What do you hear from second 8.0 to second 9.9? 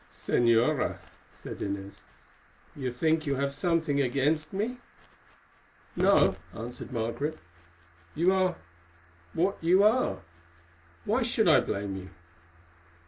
"you are—what you